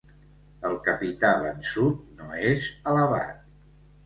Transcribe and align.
El 0.69 0.77
capità 0.87 1.33
vençut 1.43 2.01
no 2.23 2.31
és 2.53 2.65
alabat. 2.95 3.47